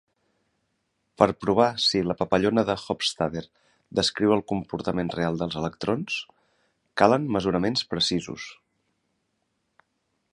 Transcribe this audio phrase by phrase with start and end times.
[1.21, 3.43] Per provar si la papallona de Hofstadter
[3.99, 6.17] descriu el comportament real dels electrons,
[7.03, 8.49] calen mesuraments precisos.